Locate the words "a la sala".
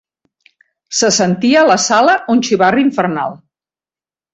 1.61-2.19